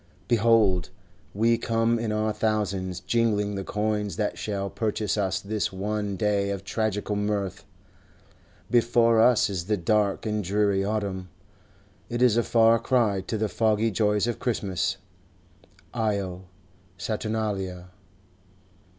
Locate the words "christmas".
14.39-14.97